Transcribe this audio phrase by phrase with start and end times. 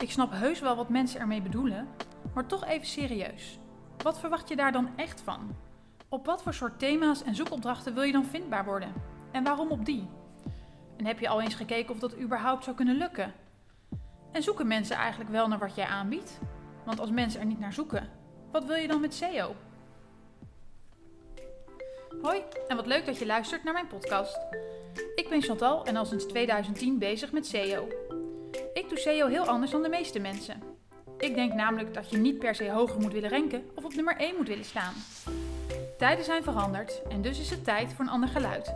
[0.00, 1.88] Ik snap heus wel wat mensen ermee bedoelen,
[2.34, 3.58] maar toch even serieus.
[4.02, 5.56] Wat verwacht je daar dan echt van?
[6.08, 8.92] Op wat voor soort thema's en zoekopdrachten wil je dan vindbaar worden?
[9.32, 10.08] En waarom op die?
[10.96, 13.32] En heb je al eens gekeken of dat überhaupt zou kunnen lukken?
[14.32, 16.38] En zoeken mensen eigenlijk wel naar wat jij aanbiedt?
[16.84, 18.08] Want als mensen er niet naar zoeken,
[18.52, 19.54] wat wil je dan met SEO?
[22.22, 24.38] Hoi en wat leuk dat je luistert naar mijn podcast.
[25.14, 27.88] Ik ben Chantal en al sinds 2010 bezig met SEO.
[29.00, 30.62] SEO heel anders dan de meeste mensen.
[31.18, 34.16] Ik denk namelijk dat je niet per se hoger moet willen ranken of op nummer
[34.16, 34.94] 1 moet willen staan.
[35.98, 38.74] Tijden zijn veranderd en dus is het tijd voor een ander geluid.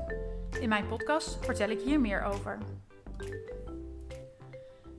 [0.60, 2.59] In mijn podcast vertel ik hier meer over.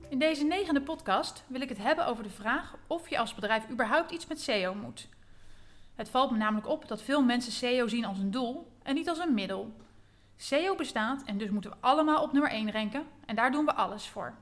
[0.08, 3.70] In deze negende podcast wil ik het hebben over de vraag of je als bedrijf
[3.70, 5.08] überhaupt iets met SEO moet.
[5.94, 9.08] Het valt me namelijk op dat veel mensen SEO zien als een doel en niet
[9.08, 9.72] als een middel.
[10.36, 13.74] SEO bestaat en dus moeten we allemaal op nummer 1 ranken en daar doen we
[13.74, 14.34] alles voor.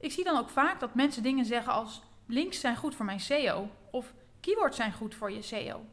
[0.00, 3.20] Ik zie dan ook vaak dat mensen dingen zeggen als links zijn goed voor mijn
[3.20, 5.84] SEO of keywords zijn goed voor je SEO.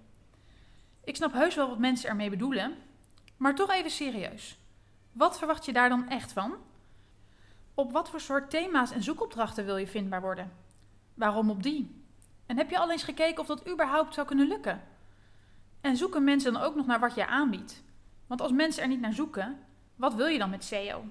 [1.04, 2.76] Ik snap heus wel wat mensen ermee bedoelen,
[3.38, 4.58] maar toch even serieus.
[5.12, 6.56] Wat verwacht je daar dan echt van?
[7.74, 10.52] Op wat voor soort thema's en zoekopdrachten wil je vindbaar worden?
[11.14, 12.04] Waarom op die?
[12.46, 14.82] En heb je al eens gekeken of dat überhaupt zou kunnen lukken?
[15.82, 17.84] En zoeken mensen dan ook nog naar wat je aanbiedt?
[18.28, 19.60] Want als mensen er niet naar zoeken,
[19.96, 21.04] wat wil je dan met SEO?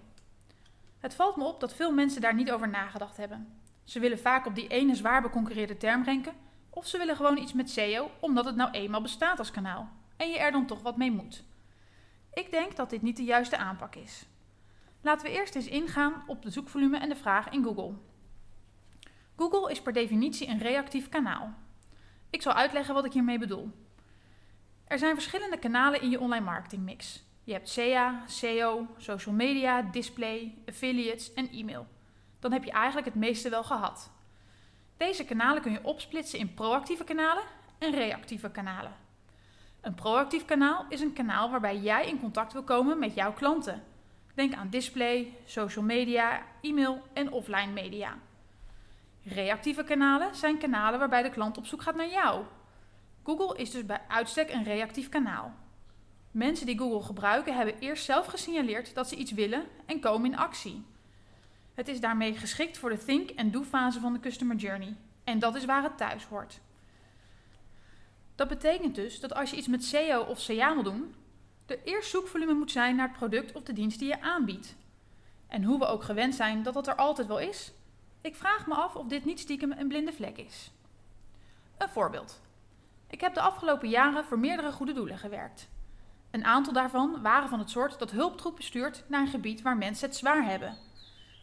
[1.07, 3.61] Het valt me op dat veel mensen daar niet over nagedacht hebben.
[3.85, 6.35] Ze willen vaak op die ene zwaar beconcurreerde term renken,
[6.71, 10.31] of ze willen gewoon iets met SEO omdat het nou eenmaal bestaat als kanaal en
[10.31, 11.45] je er dan toch wat mee moet.
[12.33, 14.27] Ik denk dat dit niet de juiste aanpak is.
[15.01, 17.95] Laten we eerst eens ingaan op de zoekvolume en de vraag in Google.
[19.37, 21.55] Google is per definitie een reactief kanaal.
[22.31, 23.70] Ik zal uitleggen wat ik hiermee bedoel.
[24.85, 27.26] Er zijn verschillende kanalen in je online marketingmix.
[27.47, 31.86] Je hebt SEA, SEO, social media, display, affiliates en e-mail.
[32.39, 34.11] Dan heb je eigenlijk het meeste wel gehad.
[34.97, 37.42] Deze kanalen kun je opsplitsen in proactieve kanalen
[37.78, 38.92] en reactieve kanalen.
[39.80, 43.83] Een proactief kanaal is een kanaal waarbij jij in contact wil komen met jouw klanten.
[44.35, 48.18] Denk aan display, social media, e-mail en offline media.
[49.23, 52.45] Reactieve kanalen zijn kanalen waarbij de klant op zoek gaat naar jou.
[53.23, 55.64] Google is dus bij uitstek een reactief kanaal.
[56.36, 60.39] Mensen die Google gebruiken hebben eerst zelf gesignaleerd dat ze iets willen en komen in
[60.39, 60.85] actie.
[61.74, 64.97] Het is daarmee geschikt voor de think- en do-fase van de customer journey.
[65.24, 66.61] En dat is waar het thuis hoort.
[68.35, 71.14] Dat betekent dus dat als je iets met SEO of CA wil doen,
[71.67, 74.77] er eerst zoekvolume moet zijn naar het product of de dienst die je aanbiedt.
[75.48, 77.73] En hoe we ook gewend zijn dat dat er altijd wel is,
[78.20, 80.70] ik vraag me af of dit niet stiekem een blinde vlek is.
[81.79, 82.41] Een voorbeeld.
[83.07, 85.68] Ik heb de afgelopen jaren voor meerdere goede doelen gewerkt.
[86.31, 90.09] Een aantal daarvan waren van het soort dat hulptroepen stuurt naar een gebied waar mensen
[90.09, 90.77] het zwaar hebben.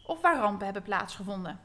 [0.06, 1.60] Of waar rampen hebben plaatsgevonden.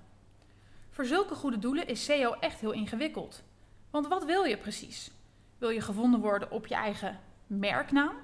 [0.90, 3.44] Voor zulke goede doelen is SEO echt heel ingewikkeld.
[3.92, 5.12] Want wat wil je precies?
[5.58, 8.16] Wil je gevonden worden op je eigen merknaam?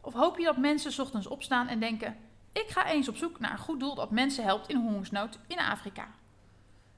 [0.00, 2.16] Of hoop je dat mensen ochtends opstaan en denken:
[2.52, 5.58] ik ga eens op zoek naar een goed doel dat mensen helpt in hongersnood in
[5.58, 6.08] Afrika?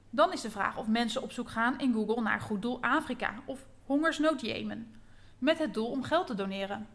[0.09, 3.33] Dan is de vraag of mensen op zoek gaan in Google naar goed doel Afrika
[3.45, 5.01] of hongersnood Jemen,
[5.37, 6.87] met het doel om geld te doneren.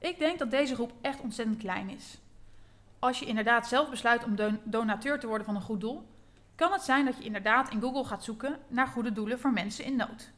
[0.00, 2.18] Ik denk dat deze groep echt ontzettend klein is.
[2.98, 6.06] Als je inderdaad zelf besluit om donateur te worden van een goed doel,
[6.54, 9.84] kan het zijn dat je inderdaad in Google gaat zoeken naar goede doelen voor mensen
[9.84, 10.30] in nood.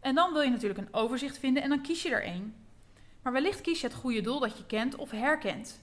[0.00, 2.54] En dan wil je natuurlijk een overzicht vinden en dan kies je er één.
[3.22, 5.82] Maar wellicht kies je het goede doel dat je kent of herkent.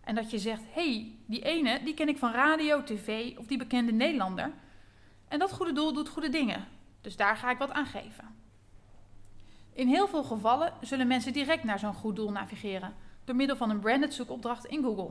[0.00, 3.58] En dat je zegt: hey, die ene die ken ik van radio, tv of die
[3.58, 4.52] bekende Nederlander.
[5.28, 6.66] En dat goede doel doet goede dingen.
[7.00, 8.39] Dus daar ga ik wat aan geven.
[9.80, 13.70] In heel veel gevallen zullen mensen direct naar zo'n goed doel navigeren door middel van
[13.70, 15.10] een branded zoekopdracht in Google.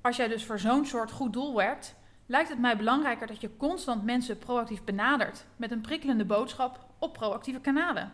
[0.00, 1.94] Als jij dus voor zo'n soort goed doel werkt,
[2.26, 7.12] lijkt het mij belangrijker dat je constant mensen proactief benadert met een prikkelende boodschap op
[7.12, 8.12] proactieve kanalen.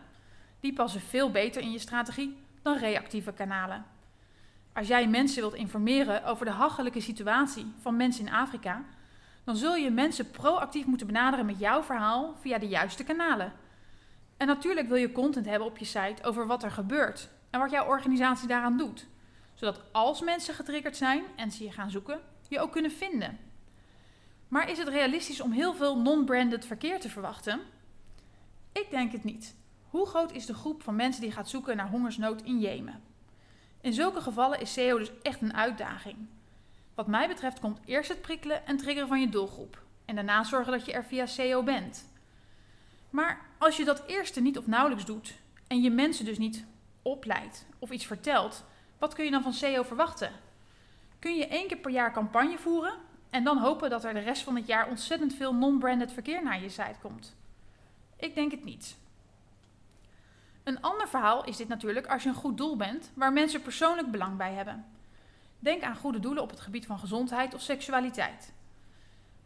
[0.59, 3.85] Die passen veel beter in je strategie dan reactieve kanalen.
[4.73, 8.83] Als jij mensen wilt informeren over de hachelijke situatie van mensen in Afrika,
[9.43, 13.53] dan zul je mensen proactief moeten benaderen met jouw verhaal via de juiste kanalen.
[14.37, 17.71] En natuurlijk wil je content hebben op je site over wat er gebeurt en wat
[17.71, 19.07] jouw organisatie daaraan doet.
[19.53, 23.39] Zodat als mensen getriggerd zijn en ze je gaan zoeken, je ook kunnen vinden.
[24.47, 27.59] Maar is het realistisch om heel veel non-branded verkeer te verwachten?
[28.71, 29.55] Ik denk het niet.
[29.89, 33.03] Hoe groot is de groep van mensen die gaat zoeken naar hongersnood in Jemen?
[33.81, 36.17] In zulke gevallen is SEO dus echt een uitdaging.
[36.95, 39.81] Wat mij betreft komt eerst het prikkelen en triggeren van je doelgroep.
[40.05, 42.05] En daarna zorgen dat je er via SEO bent.
[43.15, 45.33] Maar als je dat eerste niet of nauwelijks doet
[45.67, 46.65] en je mensen dus niet
[47.01, 48.63] opleidt of iets vertelt,
[48.97, 50.31] wat kun je dan van SEO verwachten?
[51.19, 52.93] Kun je één keer per jaar campagne voeren
[53.29, 56.61] en dan hopen dat er de rest van het jaar ontzettend veel non-branded verkeer naar
[56.61, 57.35] je site komt?
[58.15, 58.97] Ik denk het niet.
[60.63, 64.11] Een ander verhaal is dit natuurlijk als je een goed doel bent waar mensen persoonlijk
[64.11, 64.85] belang bij hebben.
[65.59, 68.53] Denk aan goede doelen op het gebied van gezondheid of seksualiteit.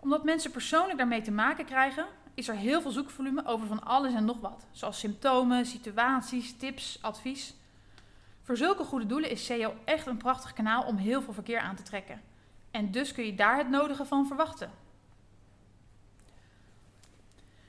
[0.10, 4.14] Omdat mensen persoonlijk daarmee te maken krijgen, is er heel veel zoekvolume over van alles
[4.14, 7.54] en nog wat, zoals symptomen, situaties, tips, advies.
[8.44, 11.76] Voor zulke goede doelen is SEO echt een prachtig kanaal om heel veel verkeer aan
[11.76, 12.22] te trekken.
[12.72, 14.72] En dus kun je daar het nodige van verwachten.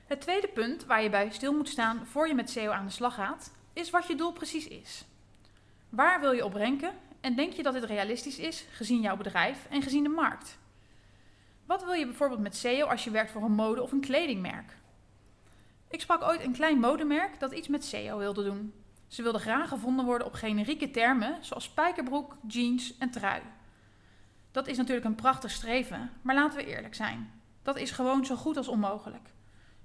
[0.05, 2.91] Het tweede punt waar je bij stil moet staan voor je met SEO aan de
[2.91, 5.05] slag gaat, is wat je doel precies is.
[5.89, 9.67] Waar wil je op renken en denk je dat dit realistisch is gezien jouw bedrijf
[9.69, 10.59] en gezien de markt?
[11.65, 14.77] Wat wil je bijvoorbeeld met SEO als je werkt voor een mode- of een kledingmerk?
[15.89, 18.73] Ik sprak ooit een klein modemerk dat iets met SEO wilde doen.
[19.07, 23.41] Ze wilden graag gevonden worden op generieke termen zoals spijkerbroek, jeans en trui.
[24.51, 27.41] Dat is natuurlijk een prachtig streven, maar laten we eerlijk zijn.
[27.61, 29.29] Dat is gewoon zo goed als onmogelijk.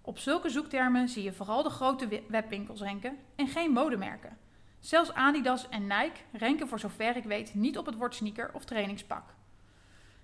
[0.01, 4.39] Op zulke zoektermen zie je vooral de grote webwinkels renken en geen modemerken.
[4.81, 8.65] Zelfs Adidas en Nike renken voor zover ik weet niet op het woord sneaker of
[8.65, 9.35] trainingspak.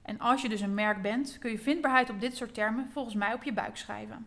[0.03, 3.15] En als je dus een merk bent, kun je vindbaarheid op dit soort termen volgens
[3.15, 4.27] mij op je buik schrijven.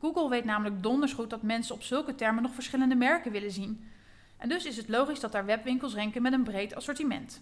[0.00, 3.90] Google weet namelijk donders goed dat mensen op zulke termen nog verschillende merken willen zien.
[4.36, 7.40] En dus is het logisch dat daar webwinkels renken met een breed assortiment.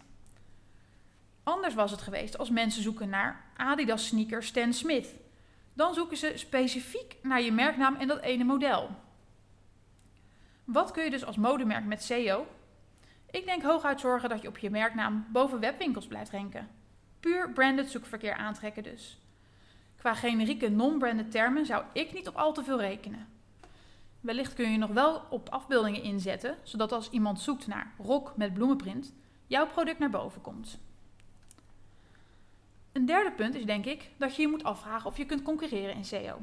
[1.43, 5.15] Anders was het geweest als mensen zoeken naar Adidas sneaker Stan Smith.
[5.75, 8.91] Dan zoeken ze specifiek naar je merknaam en dat ene model.
[10.65, 12.47] Wat kun je dus als modemerk met SEO?
[13.31, 16.69] Ik denk hooguit zorgen dat je op je merknaam boven webwinkels blijft renken.
[17.21, 19.19] Puur branded zoekverkeer aantrekken dus.
[19.97, 23.29] Qua generieke non-branded termen zou ik niet op al te veel rekenen.
[24.21, 28.55] Wellicht kun je nog wel op afbeeldingen inzetten, zodat als iemand zoekt naar rok met
[28.55, 29.13] bloemenprint,
[29.47, 30.79] jouw product naar boven komt.
[32.93, 35.95] Een derde punt is denk ik dat je je moet afvragen of je kunt concurreren
[35.95, 36.39] in SEO.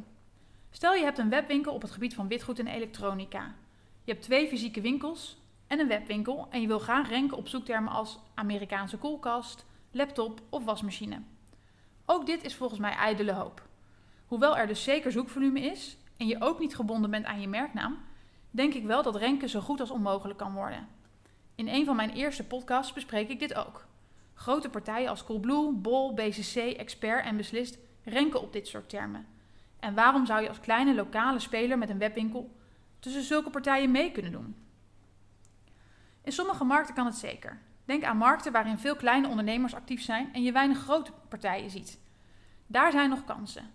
[0.72, 3.56] Stel je hebt een webwinkel op het gebied van witgoed en elektronica.
[4.04, 5.38] Je hebt twee fysieke winkels
[5.68, 10.66] en een webwinkel en je wil graag renken op zoektermen als Amerikaanse koelkast, laptop of
[10.66, 11.22] wasmachine.
[12.06, 13.68] Ook dit is volgens mij ijdele hoop.
[14.26, 17.98] Hoewel er dus zeker zoekvolume is en je ook niet gebonden bent aan je merknaam,
[18.52, 20.88] denk ik wel dat renken zo goed als onmogelijk kan worden.
[21.56, 23.86] In een van mijn eerste podcasts bespreek ik dit ook.
[24.34, 29.28] Grote partijen als Coolblue, Bol, BCC, Expert en Beslist renken op dit soort termen.
[29.80, 32.56] En waarom zou je als kleine lokale speler met een webwinkel
[33.00, 34.56] tussen zulke partijen mee kunnen doen?
[36.24, 37.62] In sommige markten kan het zeker.
[37.86, 42.00] Denk aan markten waarin veel kleine ondernemers actief zijn en je weinig grote partijen ziet.
[42.68, 43.72] Daar zijn nog kansen.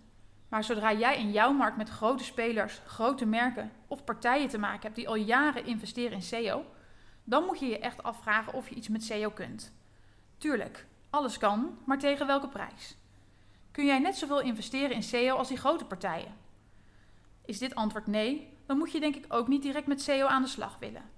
[0.49, 4.81] Maar zodra jij in jouw markt met grote spelers, grote merken of partijen te maken
[4.81, 6.65] hebt die al jaren investeren in SEO,
[7.23, 9.73] dan moet je je echt afvragen of je iets met SEO kunt.
[10.37, 12.97] Tuurlijk, alles kan, maar tegen welke prijs?
[13.71, 16.35] Kun jij net zoveel investeren in SEO als die grote partijen?
[17.45, 20.41] Is dit antwoord nee, dan moet je denk ik ook niet direct met SEO aan
[20.41, 21.09] de slag willen.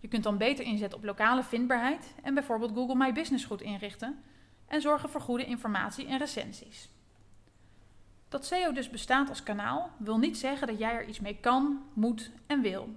[0.00, 4.22] Je kunt dan beter inzetten op lokale vindbaarheid en bijvoorbeeld Google My Business goed inrichten
[4.66, 6.90] en zorgen voor goede informatie en recensies.
[8.28, 11.82] Dat SEO dus bestaat als kanaal wil niet zeggen dat jij er iets mee kan,
[11.92, 12.88] moet en wil.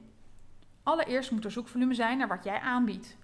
[0.83, 3.17] Allereerst moet er zoekvolume zijn naar wat jij aanbiedt.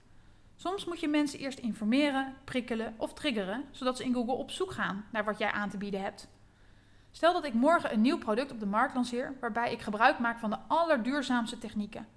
[0.55, 4.71] Soms moet je mensen eerst informeren, prikkelen of triggeren, zodat ze in Google op zoek
[4.71, 6.27] gaan naar wat jij aan te bieden hebt.
[7.11, 10.39] Stel dat ik morgen een nieuw product op de markt lanceer waarbij ik gebruik maak
[10.39, 12.07] van de allerduurzaamste technieken.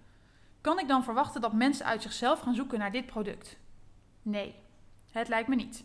[0.68, 3.58] Kan ik dan verwachten dat mensen uit zichzelf gaan zoeken naar dit product?
[4.22, 4.54] Nee,
[5.10, 5.84] het lijkt me niet.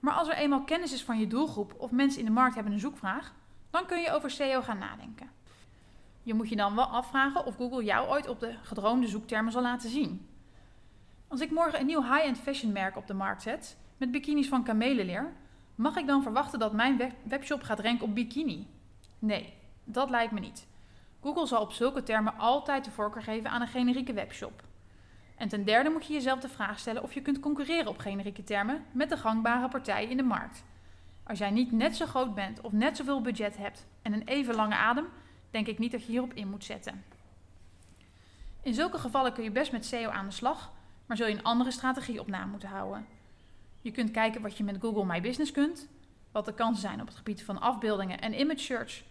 [0.00, 2.72] Maar als er eenmaal kennis is van je doelgroep of mensen in de markt hebben
[2.72, 3.34] een zoekvraag,
[3.70, 5.30] dan kun je over SEO gaan nadenken.
[6.22, 9.62] Je moet je dan wel afvragen of Google jou ooit op de gedroomde zoektermen zal
[9.62, 10.28] laten zien.
[11.28, 14.64] Als ik morgen een nieuw high-end fashion merk op de markt zet, met bikinis van
[14.64, 15.32] kamelenleer,
[15.74, 18.66] mag ik dan verwachten dat mijn webshop gaat renken op bikini?
[19.18, 20.66] Nee, dat lijkt me niet.
[21.26, 24.62] Google zal op zulke termen altijd de voorkeur geven aan een generieke webshop.
[25.36, 28.44] En ten derde moet je jezelf de vraag stellen of je kunt concurreren op generieke
[28.44, 30.64] termen met de gangbare partijen in de markt.
[31.22, 34.54] Als jij niet net zo groot bent of net zoveel budget hebt en een even
[34.54, 35.06] lange adem,
[35.50, 37.04] denk ik niet dat je hierop in moet zetten.
[38.62, 40.72] In zulke gevallen kun je best met SEO aan de slag,
[41.06, 43.06] maar zul je een andere strategie op na moeten houden.
[43.80, 45.88] Je kunt kijken wat je met Google My Business kunt,
[46.32, 49.02] wat de kansen zijn op het gebied van afbeeldingen en image search,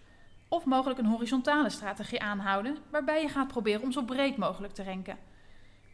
[0.47, 4.83] of mogelijk een horizontale strategie aanhouden, waarbij je gaat proberen om zo breed mogelijk te
[4.83, 5.17] renken.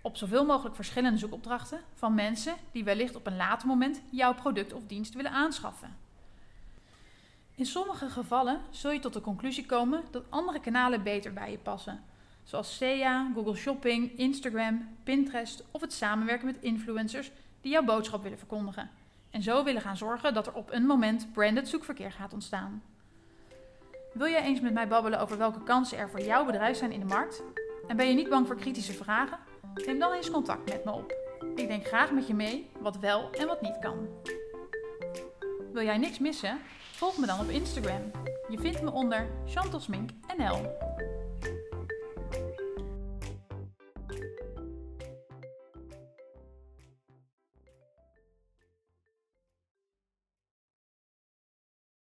[0.02, 4.74] Op zoveel mogelijk verschillende zoekopdrachten van mensen die wellicht op een later moment jouw product
[4.74, 5.98] of dienst willen aanschaffen.
[7.56, 11.58] In sommige gevallen zul je tot de conclusie komen dat andere kanalen beter bij je
[11.58, 12.04] passen,
[12.44, 17.32] zoals SEA, Google Shopping, Instagram, Pinterest of het samenwerken met influencers
[17.62, 18.90] die jouw boodschap willen verkondigen.
[19.30, 22.82] en zo willen gaan zorgen dat er op een moment branded zoekverkeer gaat ontstaan.
[24.14, 27.00] Wil jij eens met mij babbelen over welke kansen er voor jouw bedrijf zijn in
[27.00, 27.44] de markt?
[27.88, 29.38] En ben je niet bang voor kritische vragen?
[29.86, 31.16] Neem dan eens contact met me op.
[31.56, 34.08] Ik denk graag met je mee wat wel en wat niet kan.
[35.74, 36.60] Wil jij niks missen?
[36.92, 38.12] Volg me dan op Instagram.
[38.50, 40.90] Je vindt me onder Chantal Smink NL.